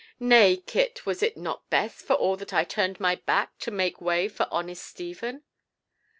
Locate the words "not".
1.37-1.69